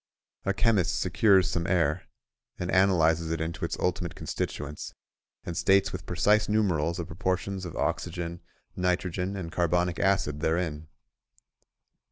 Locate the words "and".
2.57-2.71, 5.43-5.55, 9.37-9.51